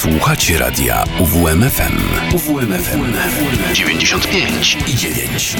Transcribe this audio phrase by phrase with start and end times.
[0.00, 1.98] Słuchacie radia UWMFM.
[2.34, 3.12] UWMFM
[3.74, 5.56] 95 i 9.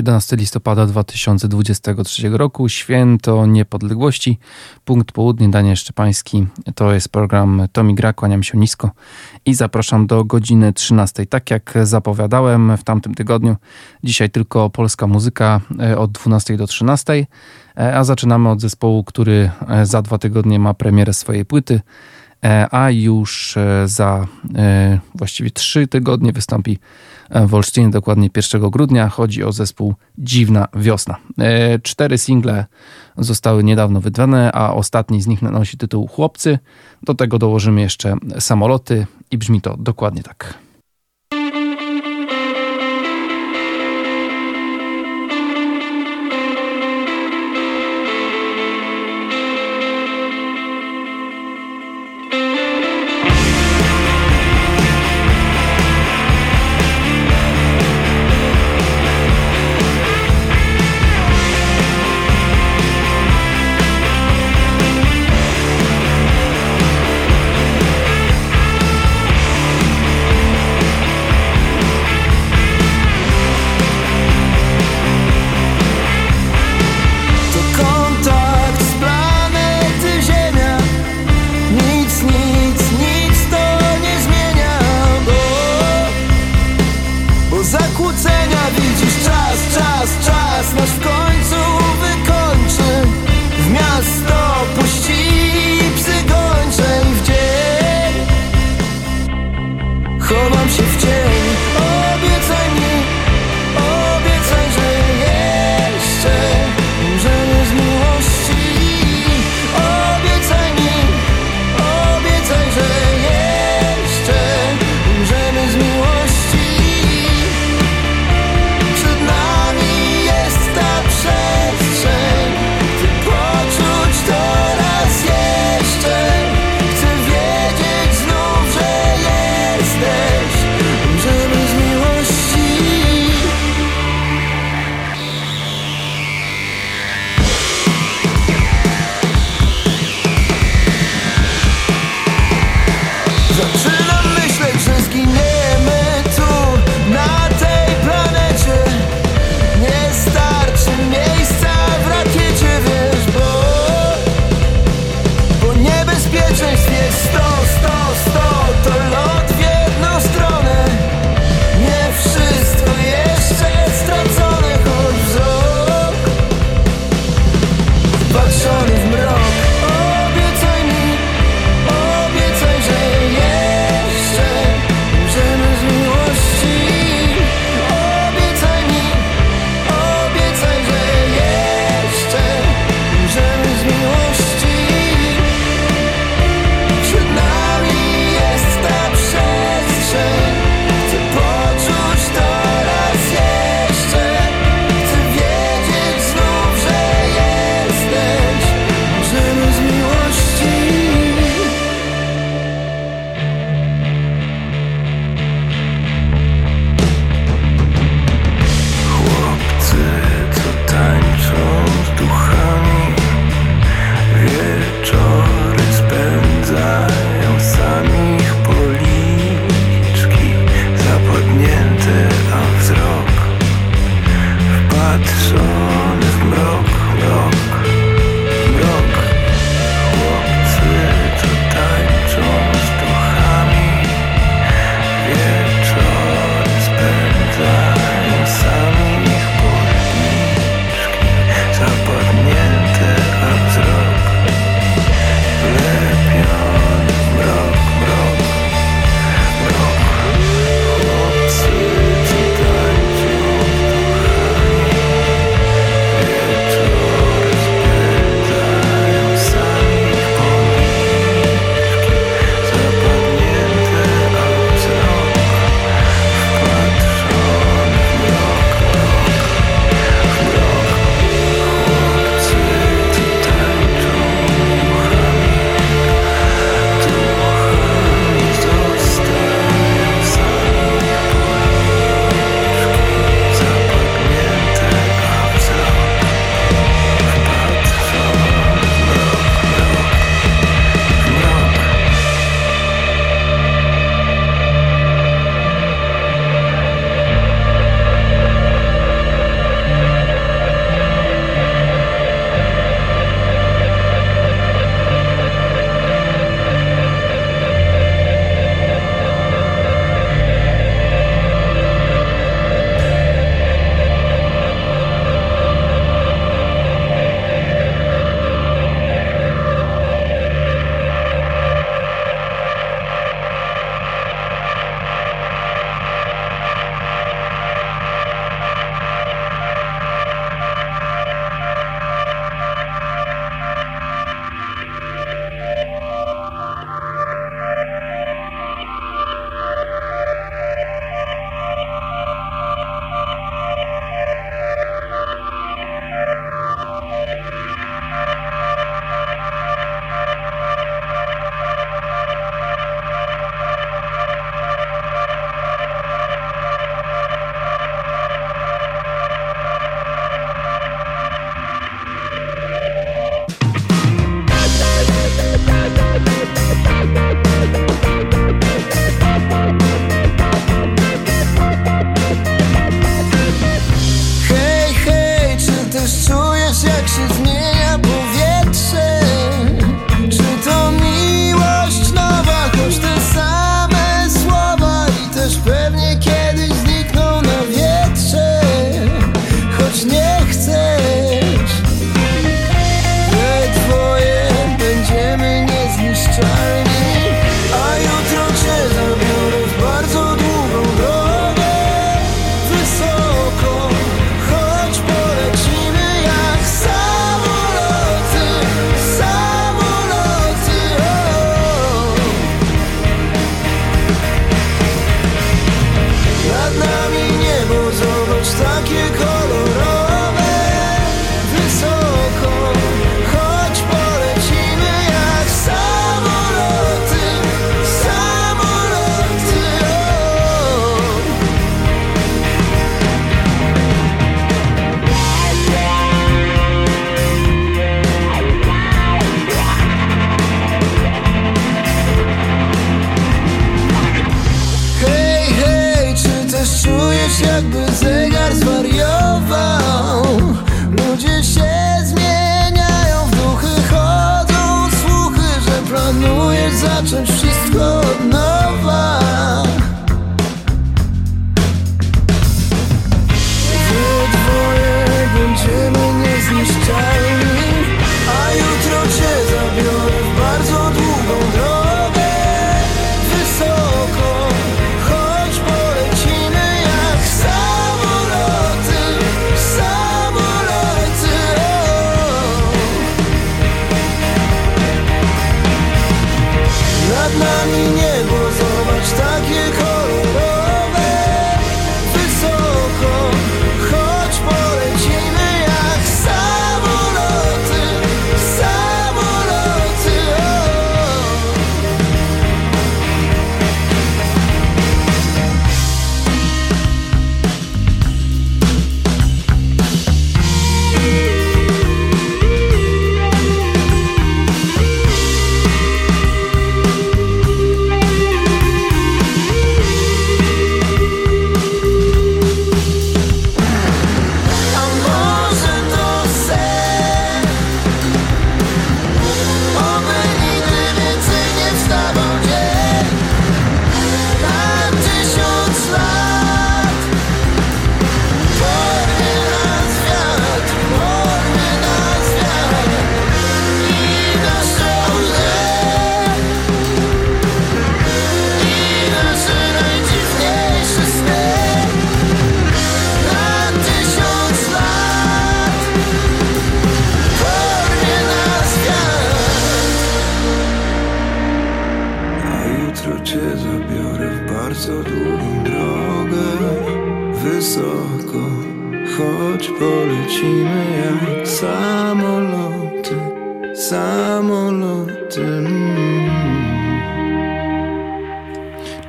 [0.00, 4.38] 11 listopada 2023 roku, święto niepodległości,
[4.84, 6.46] punkt południe, Daniel Szczepański.
[6.74, 8.90] To jest program Tomi Gra, kłaniam się nisko
[9.44, 11.26] i zapraszam do godziny 13.
[11.26, 13.56] Tak jak zapowiadałem w tamtym tygodniu,
[14.04, 17.26] dzisiaj tylko polska muzyka e, od 12 do 13,
[17.76, 21.80] e, a zaczynamy od zespołu, który e, za dwa tygodnie ma premierę swojej płyty.
[22.70, 23.54] A już
[23.84, 24.26] za
[25.14, 26.78] właściwie trzy tygodnie wystąpi
[27.30, 29.08] w Olsztynie, dokładnie 1 grudnia.
[29.08, 31.16] Chodzi o zespół Dziwna Wiosna.
[31.82, 32.66] Cztery single
[33.16, 36.58] zostały niedawno wydane, a ostatni z nich nosi tytuł Chłopcy.
[37.02, 40.54] Do tego dołożymy jeszcze samoloty i brzmi to dokładnie tak.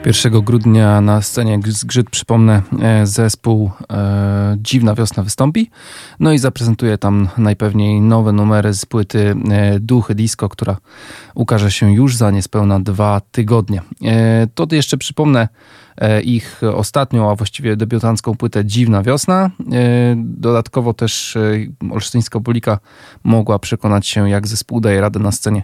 [0.06, 5.70] 1 grudnia na scenie Zgrzyt, przypomnę, e, zespół e, Dziwna Wiosna wystąpi.
[6.20, 10.78] No i zaprezentuje tam najpewniej nowe numery z płyty e, Duchy Disco, która
[11.36, 13.82] ukaże się już za niespełna dwa tygodnie.
[14.04, 15.48] E, to jeszcze przypomnę
[16.24, 19.52] ich ostatnią, a właściwie debiutancką płytę Dziwna Wiosna.
[19.72, 21.38] E, dodatkowo też
[21.92, 22.80] olsztyńska publika
[23.24, 25.64] mogła przekonać się, jak zespół daje radę na scenie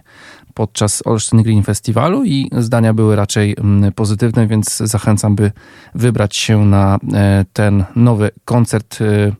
[0.58, 5.52] podczas Olsztyn Green Festiwalu i zdania były raczej mm, pozytywne, więc zachęcam, by
[5.94, 8.98] wybrać się na e, ten nowy koncert.
[9.00, 9.32] E,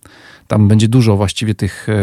[0.47, 1.95] tam będzie dużo właściwie tych e,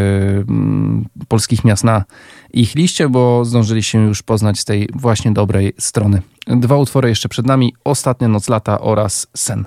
[1.28, 2.04] polskich miast na
[2.52, 6.22] ich liście, bo zdążyli się już poznać z tej właśnie dobrej strony.
[6.46, 9.64] Dwa utwory jeszcze przed nami: Ostatnia noc lata oraz Sen.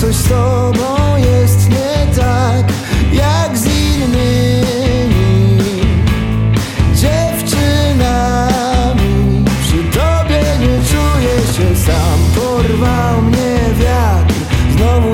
[0.00, 1.79] coś z tobą jest nie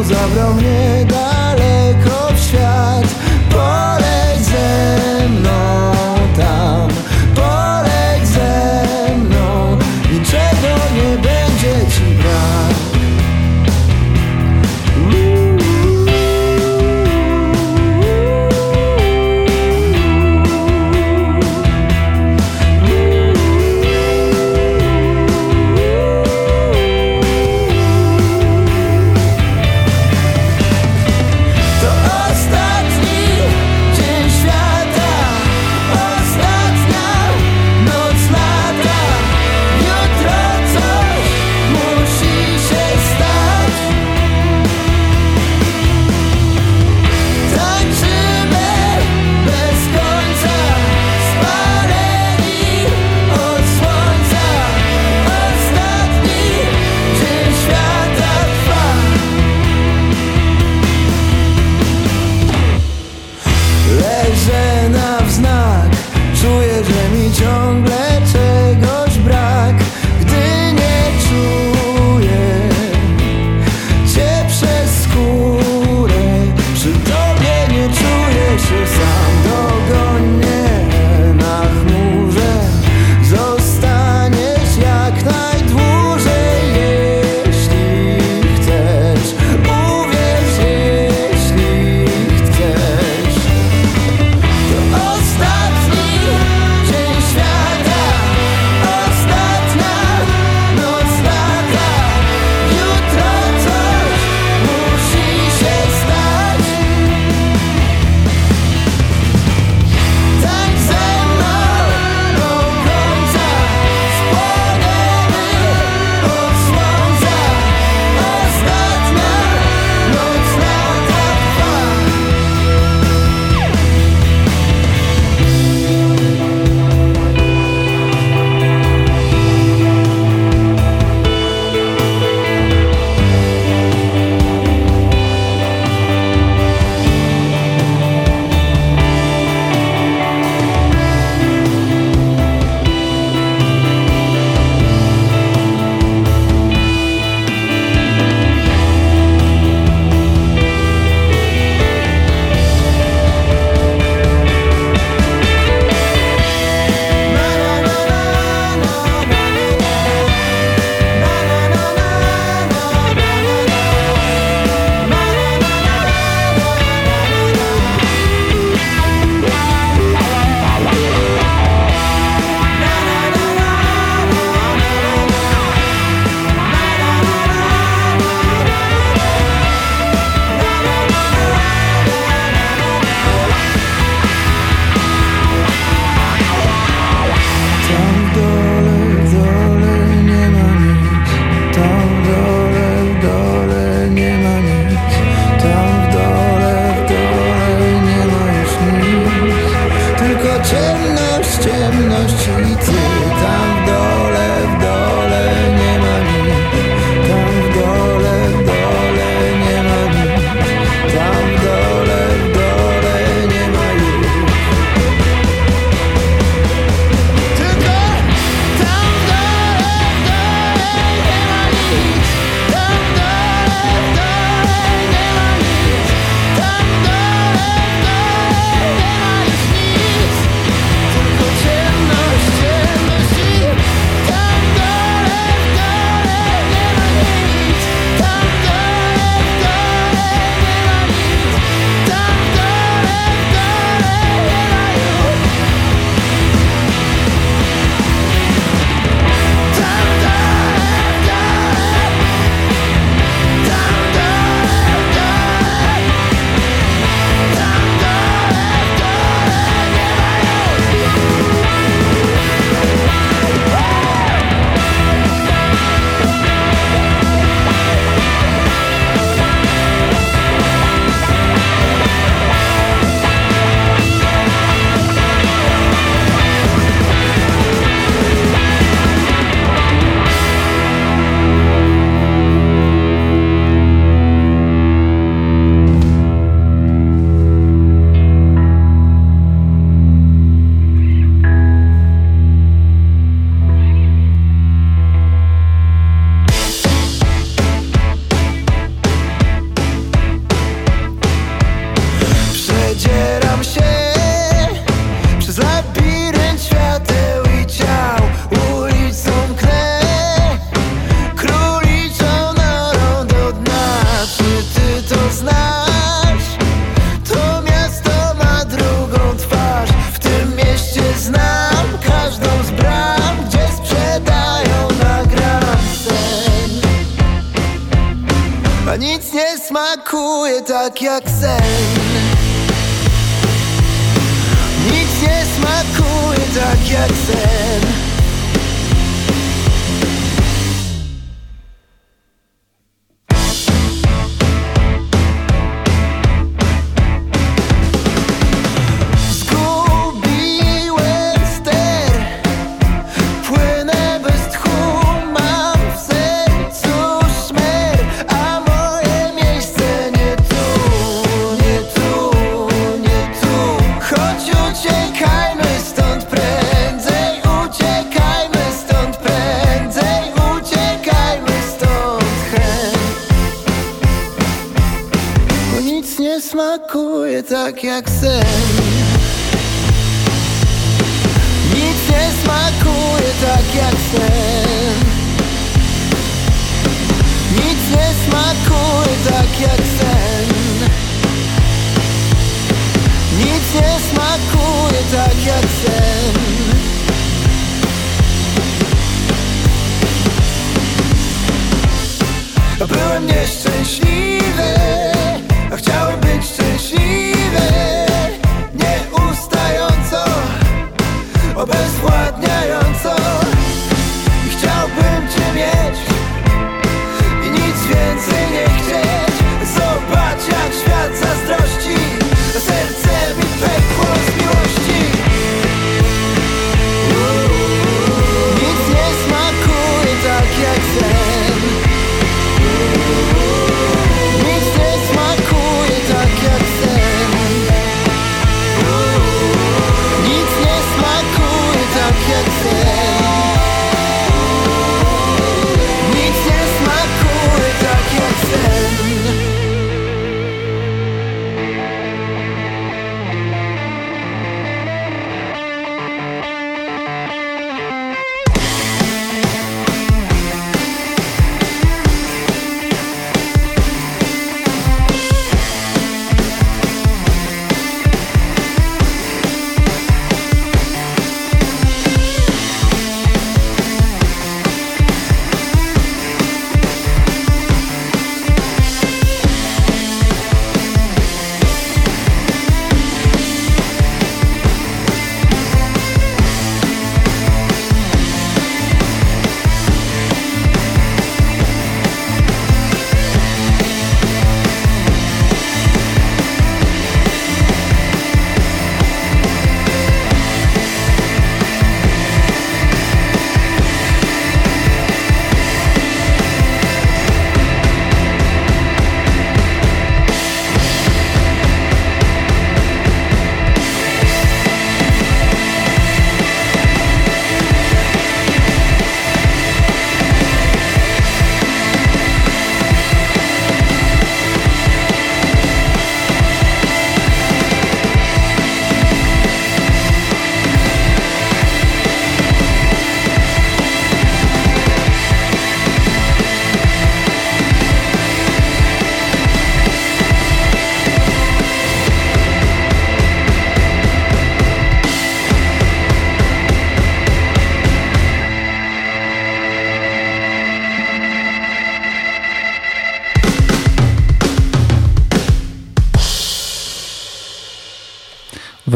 [0.04, 1.06] zabrał mnie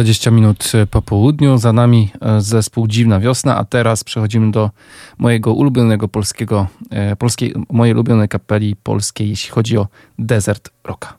[0.00, 1.58] 20 minut e, po południu.
[1.58, 4.70] Za nami e, zespół Dziwna Wiosna, a teraz przechodzimy do
[5.18, 11.14] mojego ulubionego polskiego, e, polskiej, mojej ulubionej kapeli polskiej, jeśli chodzi o desert rocka.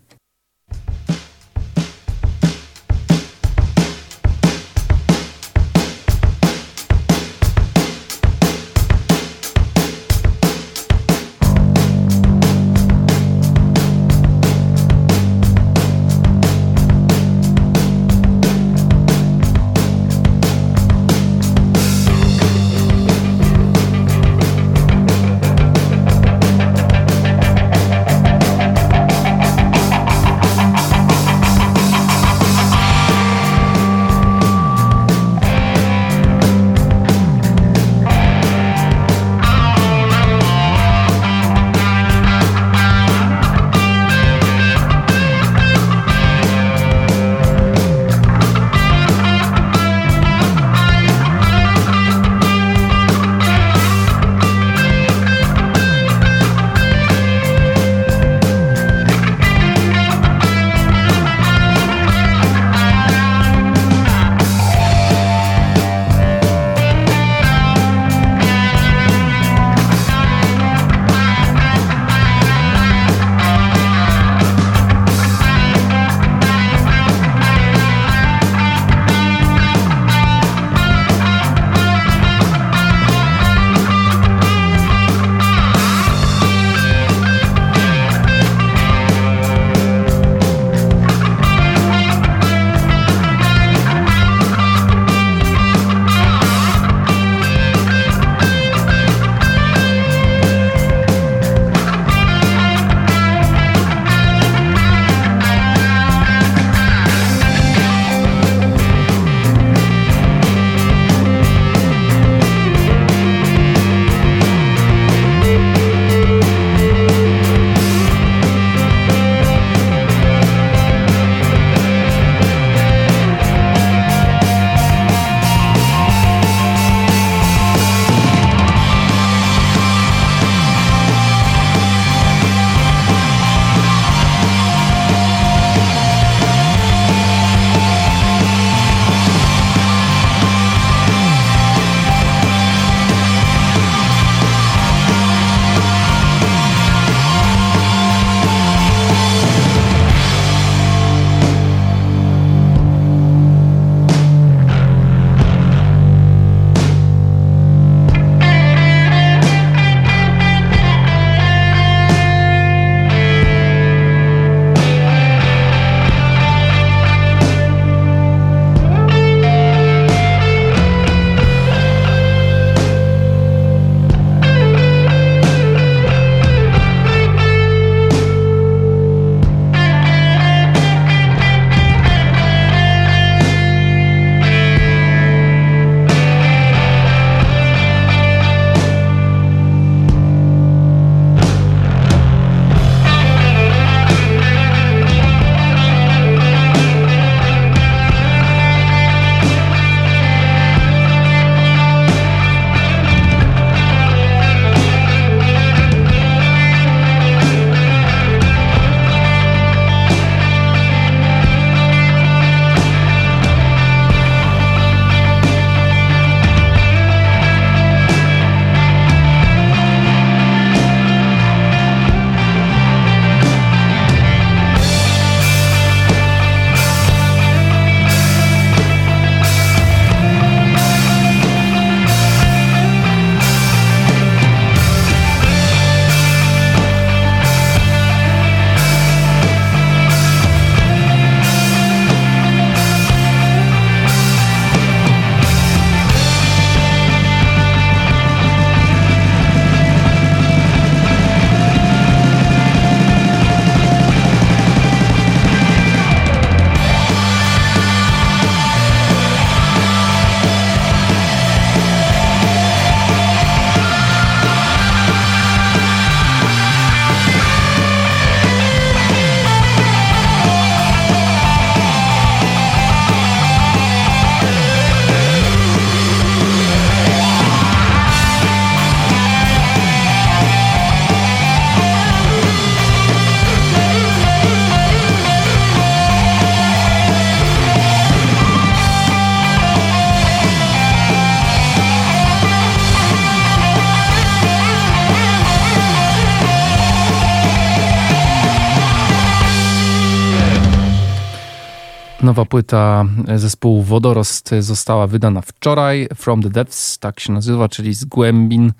[302.31, 306.07] Nowa płyta zespołu Wodorost została wydana wczoraj.
[306.15, 308.71] From the Depths, tak się nazywa, czyli z głębin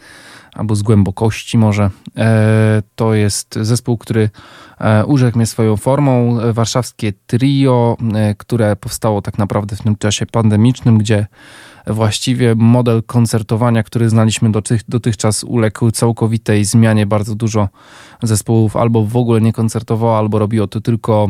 [0.53, 1.89] albo z głębokości może.
[2.17, 4.29] E, to jest zespół, który
[4.79, 6.37] e, urzekł mnie swoją formą.
[6.53, 11.27] Warszawskie trio, e, które powstało tak naprawdę w tym czasie pandemicznym, gdzie
[11.87, 17.05] właściwie model koncertowania, który znaliśmy dotych, dotychczas, uległ całkowitej zmianie.
[17.05, 17.69] Bardzo dużo
[18.23, 21.27] zespołów albo w ogóle nie koncertowało, albo robiło to tylko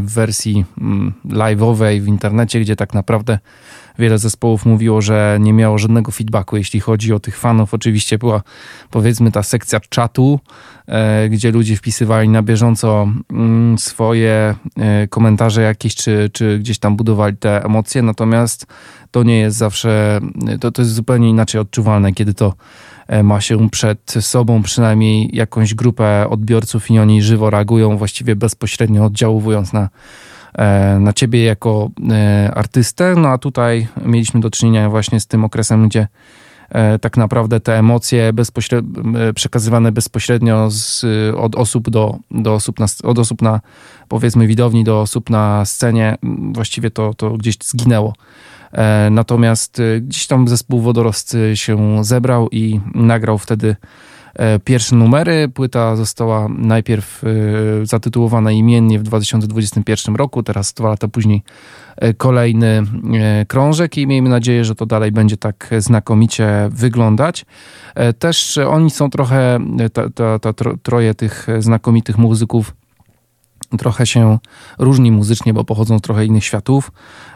[0.00, 3.38] w wersji mm, live'owej w internecie, gdzie tak naprawdę
[3.98, 7.74] wiele zespołów mówiło, że nie miało żadnego feedbacku, jeśli chodzi o tych fanów.
[7.74, 8.42] Oczywiście była
[8.90, 10.40] powiedzmy ta sekcja czatu,
[10.86, 16.96] e, gdzie ludzie wpisywali na bieżąco mm, swoje e, komentarze jakieś, czy, czy gdzieś tam
[16.96, 18.66] budowali te emocje, natomiast
[19.10, 20.20] to nie jest zawsze,
[20.60, 25.74] to, to jest zupełnie inaczej odczuwalne, kiedy to e, ma się przed sobą przynajmniej jakąś
[25.74, 29.88] grupę odbiorców i oni żywo reagują, właściwie bezpośrednio oddziaływując na
[30.58, 33.14] E, na ciebie jako e, artystę.
[33.16, 36.08] No a tutaj mieliśmy do czynienia właśnie z tym okresem, gdzie
[36.68, 38.32] e, tak naprawdę te emocje
[39.34, 41.04] przekazywane bezpośrednio z,
[41.36, 43.60] od osób do, do osób na, od osób na
[44.08, 46.16] powiedzmy widowni do osób na scenie
[46.52, 48.12] właściwie to, to gdzieś zginęło.
[49.10, 53.76] Natomiast gdzieś tam zespół wodorosty się zebrał i nagrał wtedy
[54.34, 55.48] E, pierwsze numery.
[55.48, 61.42] Płyta została najpierw e, zatytułowana imiennie w 2021 roku, teraz dwa lata później
[61.96, 62.82] e, kolejny
[63.48, 67.46] krążek i miejmy nadzieję, że to dalej będzie tak znakomicie wyglądać.
[68.18, 69.58] Też oni są trochę,
[69.92, 72.74] ta, ta, ta troje tych znakomitych muzyków
[73.78, 74.38] trochę się
[74.78, 76.92] różni muzycznie, bo pochodzą z trochę innych światów.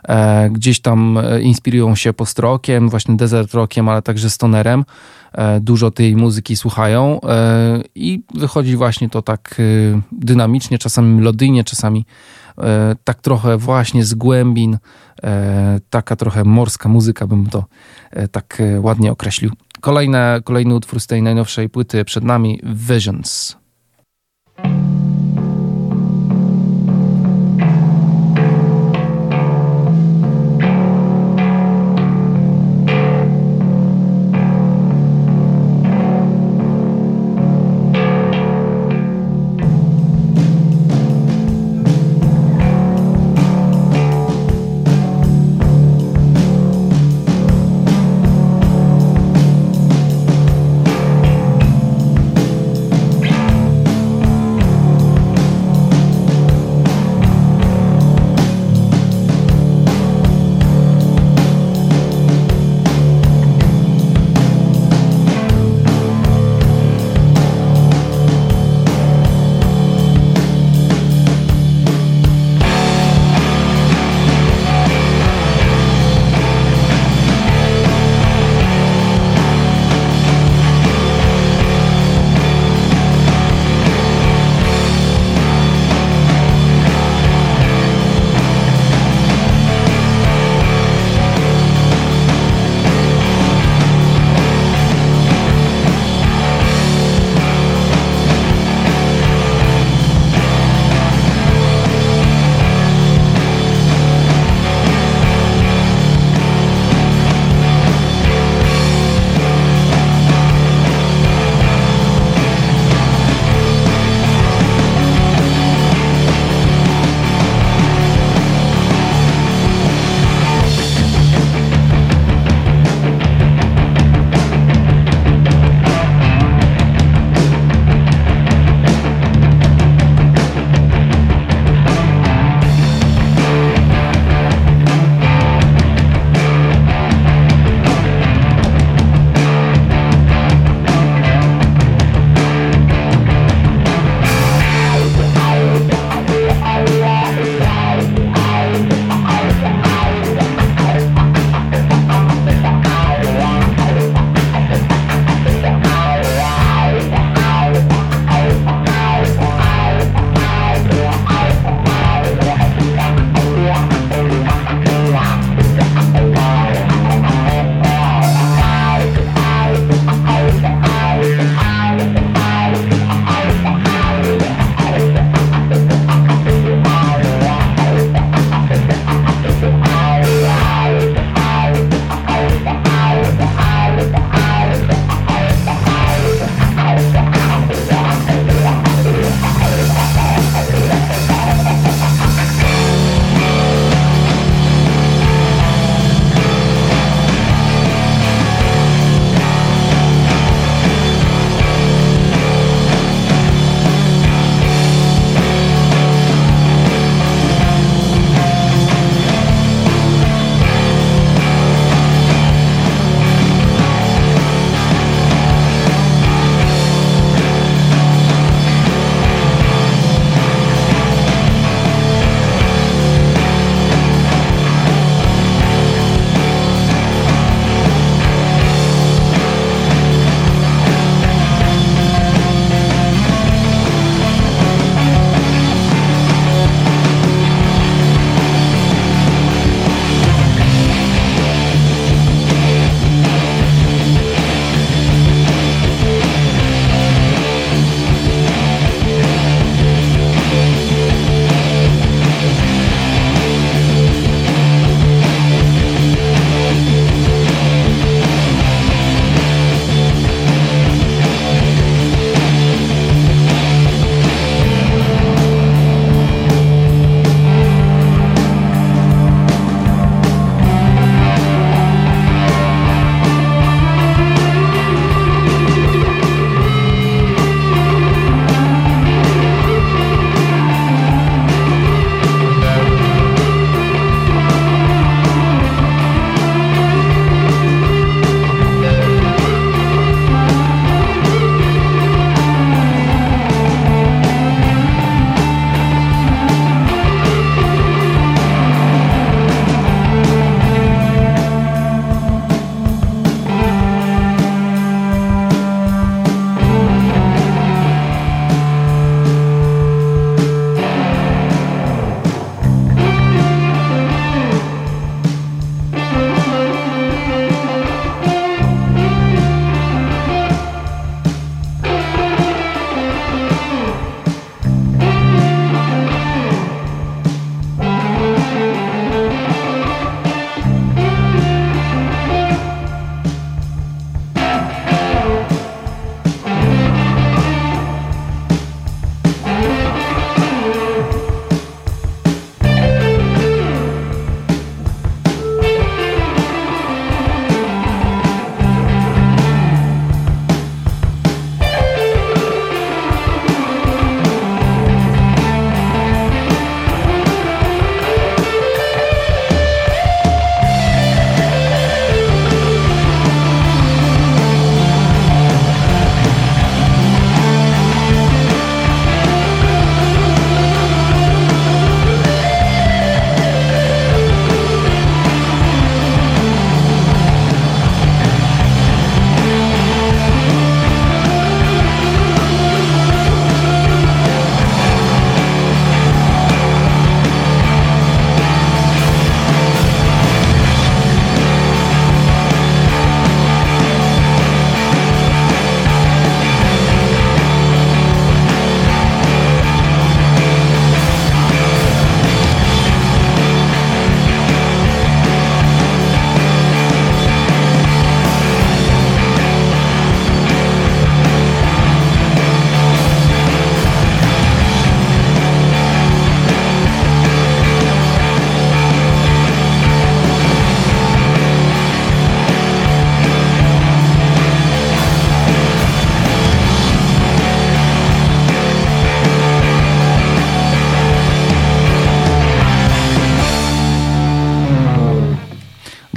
[0.08, 4.84] E, gdzieś tam inspirują się post-rockiem, właśnie desert rockiem, ale także stonerem.
[5.32, 11.64] E, dużo tej muzyki słuchają e, i wychodzi właśnie to tak e, dynamicznie, czasami melodyjnie,
[11.64, 12.06] czasami
[13.04, 14.78] tak trochę właśnie z głębin,
[15.90, 17.64] taka trochę morska muzyka, bym to
[18.30, 19.52] tak ładnie określił.
[19.80, 23.57] Kolejne, kolejny utwór z tej najnowszej płyty przed nami, Visions.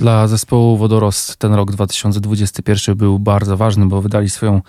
[0.02, 4.62] Dla zespołu Wodorost ten rok 2021 był bardzo ważny, bo wydali swoją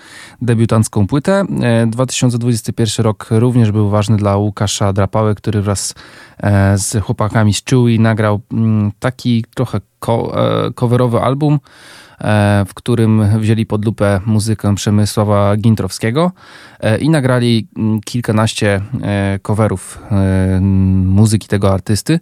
[0.42, 1.44] debiutancką płytę.
[1.86, 5.94] 2021 rok również był ważny dla Łukasza Drapały, który wraz
[6.38, 9.80] e, z chłopakami z Chewy nagrał mm, taki trochę e,
[10.74, 11.58] coverowy album
[12.22, 16.32] E, w którym wzięli pod lupę muzykę Przemysława Gintrowskiego
[16.80, 19.98] e, i nagrali mm, kilkanaście e, coverów
[21.04, 22.20] muzyki tego artysty.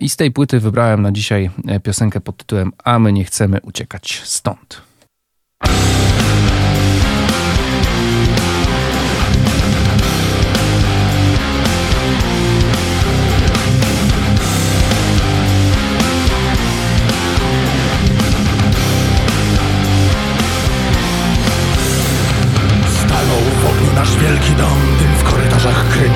[0.00, 1.50] I z tej płyty wybrałem na dzisiaj
[1.82, 4.91] piosenkę pod tytułem A my nie chcemy uciekać stąd.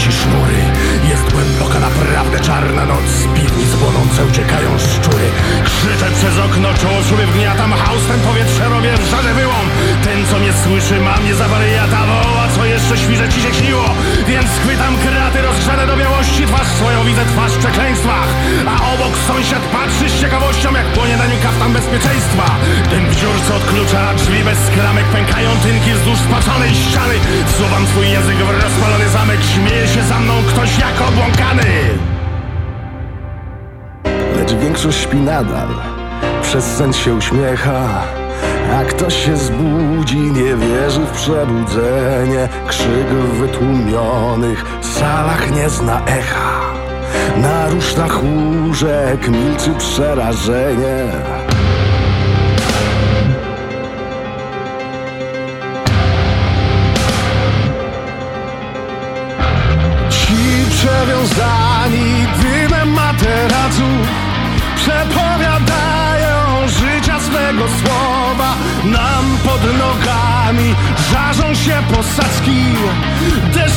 [0.07, 0.59] Kręci sznury
[1.09, 3.07] Jest głęboka, naprawdę czarna noc.
[3.07, 5.26] Z piwnic płonące uciekają szczury.
[5.64, 9.66] Krzyczę przez okno, czoło sobie wgniatam Haustem powietrze robię, żadę wyłom.
[10.04, 13.84] Ten co mnie słyszy ma mnie za wariata Woła co jeszcze świże ci się śniło.
[14.26, 16.16] Więc chwytam kraty rozgrzane do białości
[16.57, 18.28] Twarz swoją widzę, twarz w przekleństwach.
[18.68, 22.46] A obok sąsiad patrzy z ciekawością Jak płonie na nim kaftan bezpieczeństwa.
[22.90, 27.14] Dym w dziurce od klucza, drzwi bez skramek Pękają tynki wzdłuż spaczonej ściany.
[27.46, 31.70] Wsuwam swój język w rozpalony zamek Śmieje się za mną ktoś jak obłąkany.
[34.36, 35.68] Lecz większość śpi nadal.
[36.42, 38.02] Przez sen się uśmiecha
[38.75, 42.49] a ktoś się zbudzi, nie wierzy w przebudzenie.
[42.69, 46.61] Krzyk w wytłumionych salach nie zna echa.
[47.37, 51.07] Na rusztach łóżek milczy przerażenie.
[60.77, 63.83] Przewiązani dymem materacu
[64.77, 68.16] Przepowiadają życia swego słowa
[68.84, 70.74] Nam pod nogami
[71.12, 72.62] żarzą się posadzki.
[73.52, 73.76] Deszcz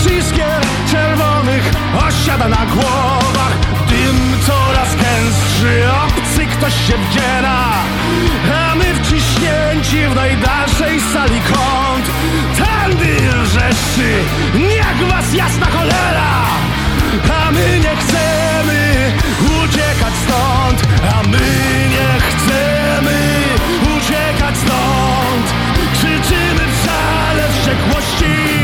[0.91, 1.71] czerwonych
[2.07, 3.53] osiada na głowach.
[3.89, 7.63] Dym coraz gęstszy, obcy ktoś się wdziera.
[8.53, 12.05] A my wciśnięci w najdalszej sali kąt.
[12.57, 14.13] Tędy rzeszy,
[14.53, 16.33] niech was jasna cholera.
[17.41, 19.11] A my nie chcemy
[19.63, 20.87] uciekać stąd.
[21.13, 21.39] A my
[21.89, 23.19] nie chcemy
[27.69, 28.58] What she?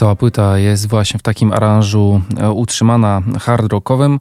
[0.00, 4.20] Cała płyta jest właśnie w takim aranżu e, utrzymana hard rockowym.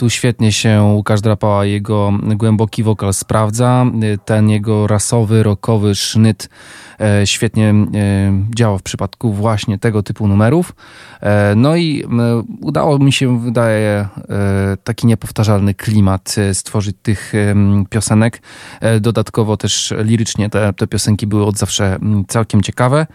[0.00, 3.86] Tu świetnie się Łukasz Drapała jego głęboki wokal sprawdza.
[4.24, 6.48] Ten jego rasowy, rockowy sznyt
[7.00, 7.74] e, świetnie e,
[8.54, 10.74] działa w przypadku właśnie tego typu numerów.
[11.20, 12.04] E, No i
[12.60, 14.08] udało mi się, wydaje,
[14.84, 17.32] taki niepowtarzalny klimat stworzyć tych
[17.90, 18.42] piosenek.
[19.00, 21.98] Dodatkowo też lirycznie te, te piosenki były od zawsze
[22.28, 23.06] całkiem ciekawe,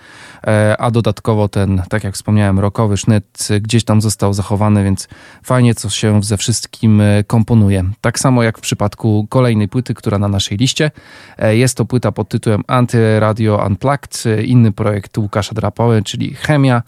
[0.79, 5.07] a dodatkowo ten, tak jak wspomniałem, rockowy sznyt gdzieś tam został zachowany, więc
[5.43, 7.84] fajnie co się ze wszystkim E, komponuje.
[8.01, 10.91] Tak samo jak w przypadku kolejnej płyty, która na naszej liście.
[11.38, 16.84] E, jest to płyta pod tytułem Antyradio Unplugged, e, inny projekt Łukasza Drapały, czyli Chemia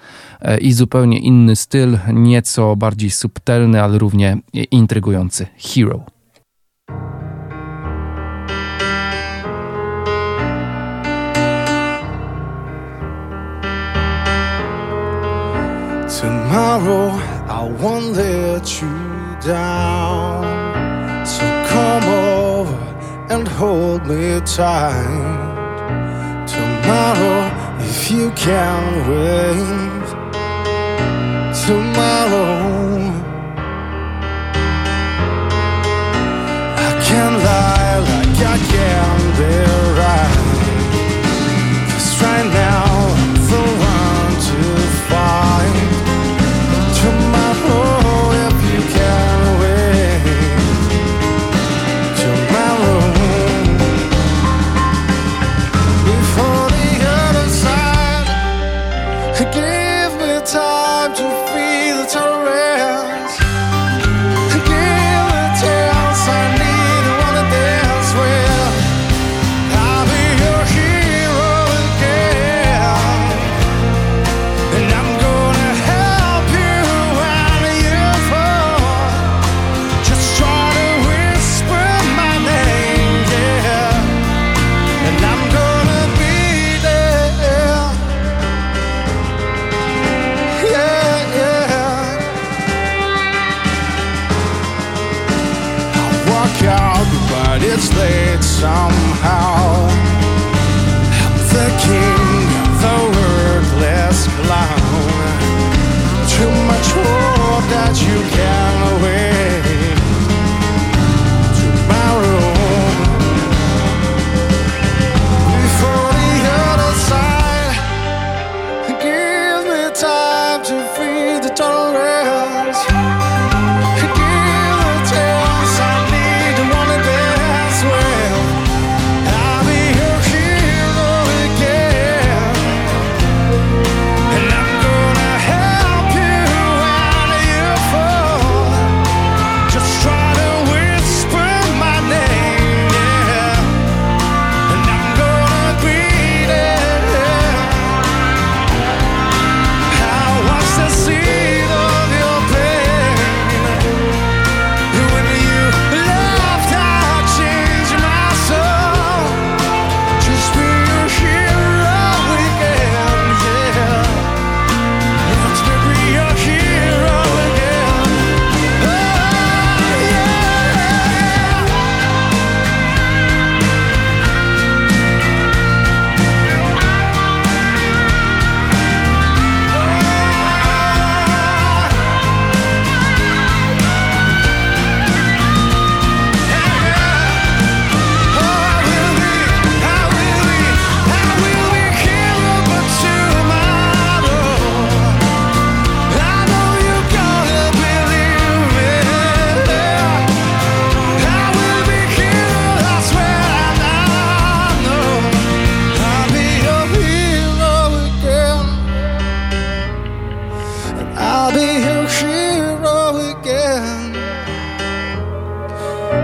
[0.61, 4.37] i zupełnie inny styl, nieco bardziej subtelny, ale równie
[4.71, 6.05] intrygujący Hero.
[16.21, 17.13] Tomorrow
[17.49, 19.16] I won't let you
[19.47, 20.43] down.
[21.25, 22.75] So come over
[23.29, 25.45] and hold me tight.
[26.45, 27.39] Tomorrow,
[27.79, 30.07] if you can wait.
[31.65, 32.47] Tomorrow,
[36.85, 39.53] I can lie like I can be
[40.01, 40.37] right.
[41.89, 43.06] Cause right now.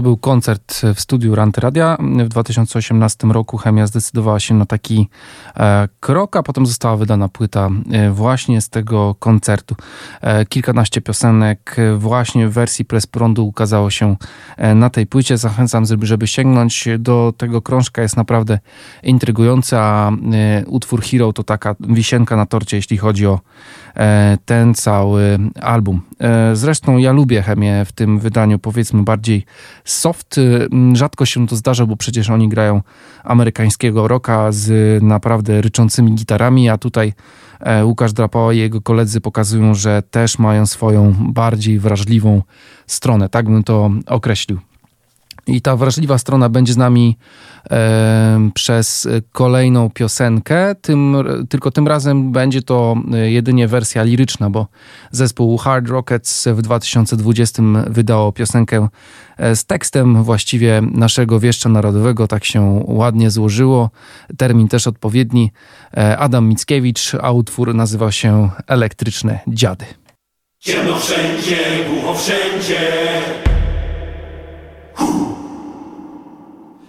[0.00, 1.96] To był koncert w studiu Ranty Radia.
[2.24, 5.08] W 2018 roku Chemia zdecydowała się na taki
[6.00, 9.76] krok, a potem została wydana płyta e, właśnie z tego koncertu.
[10.20, 14.16] E, Kilkanaście piosenek e, właśnie w wersji Press Prądu ukazało się
[14.56, 15.38] e, na tej płycie.
[15.38, 18.02] Zachęcam, żeby- sięgnąć do tego krążka.
[18.02, 18.58] Jest naprawdę
[19.02, 23.40] intrygujący, a e, utwór Hero to taka wisienka na torcie, jeśli chodzi o
[23.96, 26.02] e, ten cały album.
[26.20, 29.44] E, Zresztą ja lubię chemię w tym wydaniu, powiedzmy bardziej
[29.84, 30.38] soft.
[30.38, 32.82] E, Rzadko się to zdarza, bo przecież oni grają
[33.24, 37.12] amerykańskiego rocka z naprawdę ryczącymi gitarami, a tutaj
[37.60, 42.42] e, Łukasz Drapała i jego koledzy pokazują, że też mają swoją bardziej wrażliwą
[42.86, 43.28] stronę.
[43.28, 44.69] Tak bym to określił.
[45.46, 47.16] I ta wrażliwa strona będzie z nami
[47.70, 51.16] e, przez kolejną piosenkę, tym,
[51.48, 54.66] tylko tym razem będzie to e, jedynie wersja liryczna, bo
[55.10, 58.88] zespół Hard Rockets w 2020 wydało piosenkę
[59.36, 63.90] e, z tekstem właściwie naszego wieszcza narodowego, tak się ładnie złożyło.
[64.36, 65.50] Termin też odpowiedni.
[65.96, 69.84] E, Adam Mickiewicz, a utwór nazywa się Elektryczne Dziady.
[70.58, 71.56] Ciemno wszędzie,
[71.88, 72.80] głucho wszędzie.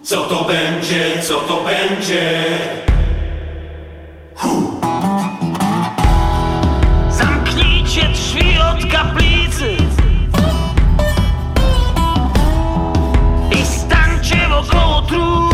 [0.03, 2.43] Co to będzie, co to będzie?
[7.09, 9.77] Zamknijcie drzwi od kaplicy
[13.51, 15.50] i stańcie wokoło trumny.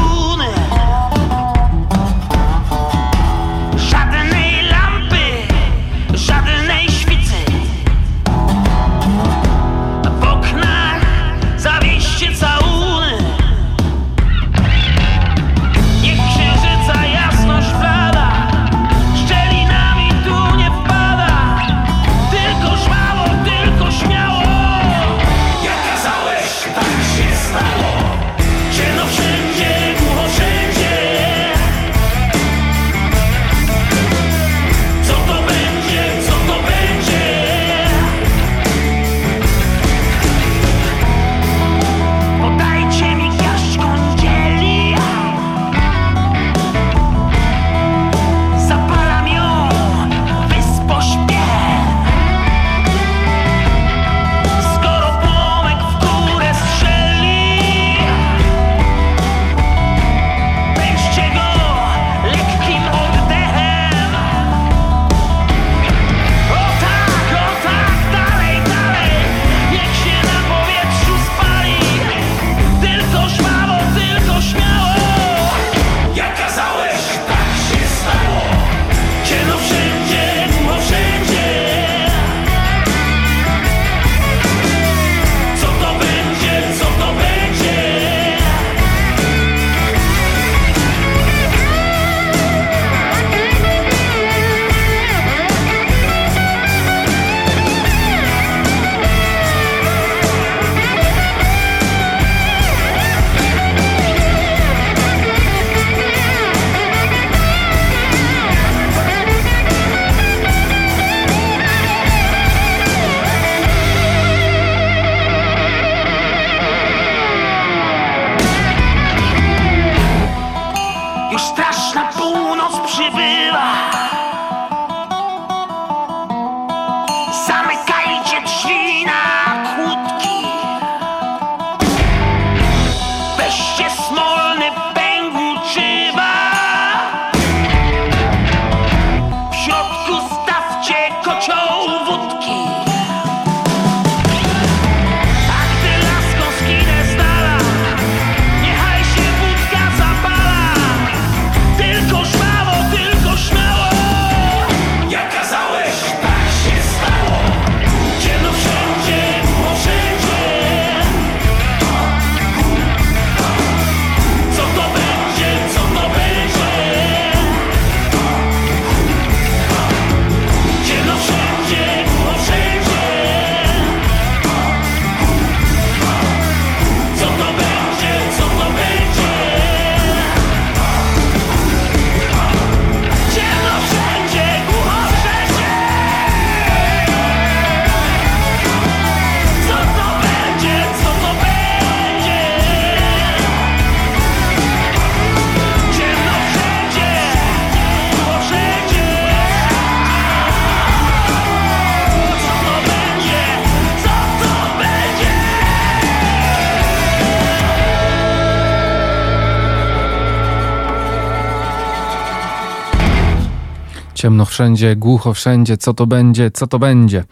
[214.28, 217.24] Ciemno wszędzie, głucho wszędzie, co to będzie, co to będzie.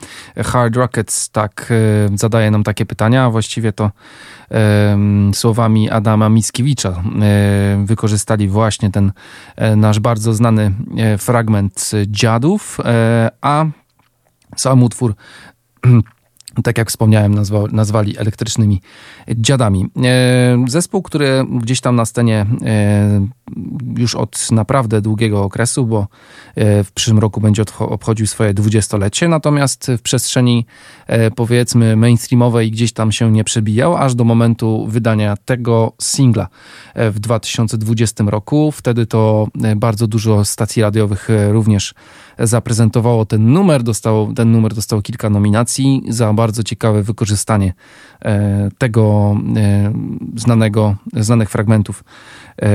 [0.44, 1.72] Hard Rockets tak
[2.14, 3.92] e, zadaje nam takie pytania, a właściwie to
[4.52, 4.98] e,
[5.34, 9.12] słowami Adama Mickiewicza e, wykorzystali właśnie ten
[9.56, 12.78] e, nasz bardzo znany e, fragment Dziadów,
[13.42, 13.66] a
[14.56, 15.16] sam utwór
[16.64, 18.82] tak jak wspomniałem, nazwa, nazwali elektrycznymi
[19.36, 19.86] dziadami.
[20.04, 23.28] E, zespół, który gdzieś tam na scenie e,
[23.98, 26.08] już od naprawdę długiego okresu, bo
[26.56, 30.66] e, w przyszłym roku będzie obchodził swoje dwudziestolecie, natomiast w przestrzeni
[31.36, 36.48] powiedzmy mainstreamowej gdzieś tam się nie przebijał, aż do momentu wydania tego singla
[36.96, 38.72] w 2020 roku.
[38.72, 41.94] Wtedy to bardzo dużo stacji radiowych również
[42.40, 43.84] zaprezentowało ten numer.
[43.84, 47.74] Dostał, ten numer dostał kilka nominacji za bardzo ciekawe wykorzystanie
[48.26, 49.94] e, tego e,
[50.36, 52.04] znanego, znanych fragmentów
[52.62, 52.68] e,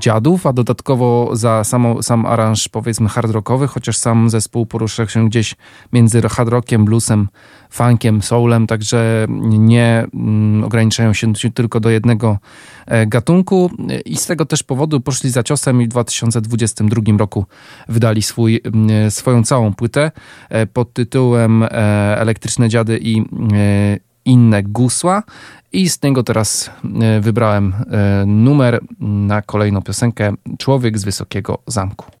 [0.00, 5.26] dziadów, a dodatkowo za samo, sam aranż powiedzmy hard rockowy, chociaż sam zespół poruszał się
[5.26, 5.56] gdzieś
[5.92, 7.28] między hard rockiem, bluesem,
[7.70, 12.38] funkiem, soulem, także nie mm, ograniczają się tylko do jednego
[12.86, 13.70] e, gatunku
[14.04, 17.46] i z tego też powodu poszli za ciosem i w 2022 roku
[17.88, 20.10] wydali swój, mm, swoją całą płytę
[20.48, 21.68] e, pod tytułem e,
[22.18, 23.24] Elektryczne Dziady i
[24.24, 25.22] inne gusła
[25.72, 26.70] i z niego teraz
[27.20, 27.74] wybrałem
[28.26, 32.17] numer na kolejną piosenkę Człowiek z Wysokiego Zamku.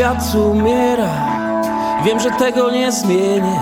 [0.00, 1.10] Świat umiera.
[2.04, 3.60] Wiem, że tego nie zmienię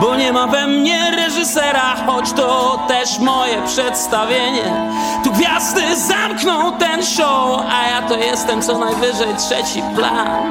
[0.00, 4.92] Bo nie ma we mnie reżysera Choć to też moje przedstawienie.
[5.24, 10.42] Tu gwiazdy zamkną ten show A ja to jestem co najwyżej trzeci plan.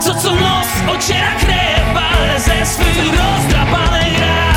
[0.00, 4.49] Co co noc ociera krew Ale ze swych rozdrapanej ran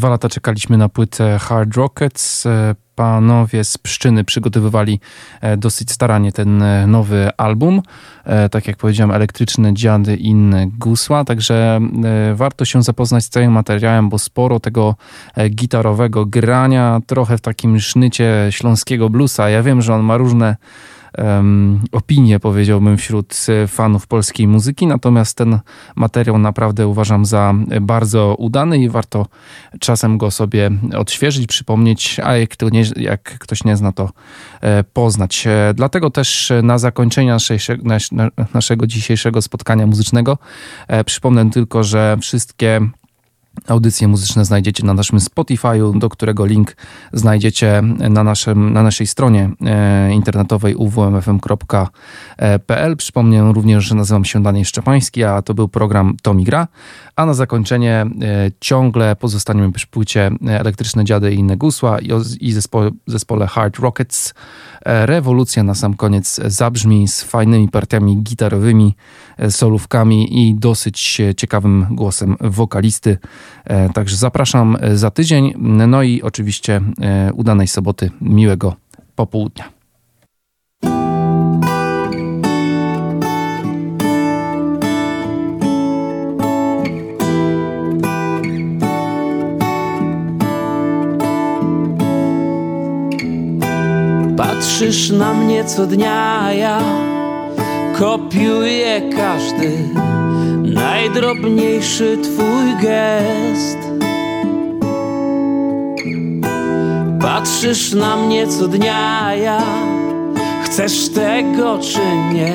[0.00, 2.46] Dwa lata czekaliśmy na płytę Hard Rockets.
[2.46, 5.00] E, panowie z Pszczyny przygotowywali
[5.40, 7.82] e, dosyć staranie ten e, nowy album.
[8.50, 11.24] Tak jak powiedziałem, elektryczne dziady i inne gusła.
[11.24, 11.80] Także
[12.34, 14.94] warto się zapoznać z całym materiałem, bo sporo tego
[15.50, 19.50] gitarowego grania, trochę w takim sznycie śląskiego bluesa.
[19.50, 20.56] Ja wiem, że on ma różne
[21.18, 24.86] um, opinie, powiedziałbym, wśród fanów polskiej muzyki.
[24.86, 25.58] Natomiast ten
[25.96, 29.26] materiał naprawdę uważam za bardzo udany i warto
[29.80, 34.10] czasem go sobie odświeżyć, przypomnieć, a jak, nie, jak ktoś nie zna, to
[34.60, 35.46] e, poznać.
[35.46, 37.36] E, dlatego też na zakończenie
[38.54, 40.38] naszego, dzisiejszego spotkania muzycznego
[40.88, 42.80] e, przypomnę tylko, że wszystkie
[43.68, 46.76] Audycje muzyczne znajdziecie na naszym Spotify'u, do którego link
[47.12, 51.90] znajdziecie na, naszym, na naszej stronie e, internetowej uwmfm.pl.
[52.96, 56.68] Przypomnę również, że nazywam się Daniel Szczepański, a to był program Tomi Gra.
[57.20, 58.06] A na zakończenie e,
[58.60, 62.08] ciągle pozostaniemy przy płycie Elektryczne Dziady i inne gusła i,
[62.40, 64.34] i zespo, zespole Hard Rockets.
[64.84, 68.96] E, rewolucja na sam koniec zabrzmi z fajnymi partiami gitarowymi,
[69.50, 73.18] solówkami i dosyć ciekawym głosem wokalisty.
[73.64, 75.54] E, także zapraszam e, za tydzień.
[75.88, 78.76] No i oczywiście e, udanej soboty, miłego
[79.16, 79.79] popołudnia.
[94.40, 96.80] Patrzysz na mnie co dnia, ja
[97.98, 99.88] kopiuję każdy
[100.62, 103.78] najdrobniejszy twój gest.
[107.20, 109.62] Patrzysz na mnie co dnia, ja
[110.64, 112.00] chcesz tego czy
[112.34, 112.54] nie,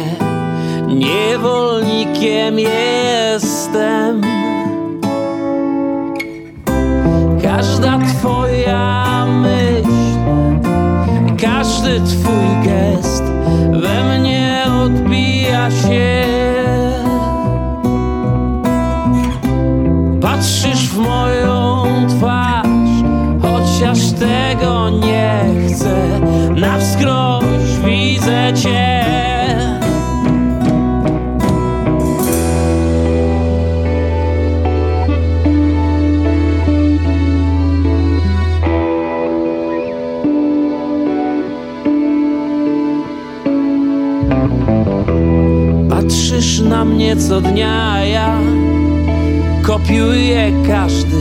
[0.88, 4.22] niewolnikiem jestem.
[7.44, 9.55] Każda twoja myśl,
[12.00, 13.24] twój gest
[13.72, 16.26] we mnie odbija się.
[20.22, 22.68] Patrzysz w moją twarz,
[23.42, 26.20] chociaż tego nie chcę.
[26.56, 29.05] Na wskroś widzę cię.
[46.70, 48.40] Na mnie co dnia, ja
[49.64, 51.18] kopiuję każdy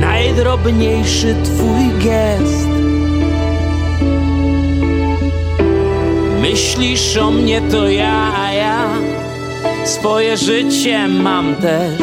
[0.00, 2.68] najdrobniejszy twój gest.
[6.40, 8.88] Myślisz o mnie to ja, ja
[9.84, 12.00] swoje życie mam też,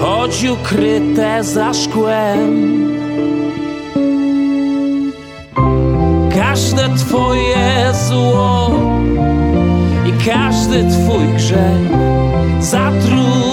[0.00, 2.76] choć ukryte za szkłem.
[6.34, 8.85] Każde twoje zło
[10.26, 11.90] każdy twój grzech
[12.60, 13.45] zatruwa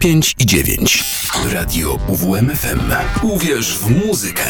[0.00, 1.04] 95 i 9.
[1.52, 2.80] Radio UWMFM.
[3.22, 4.44] Uwierz w muzykę.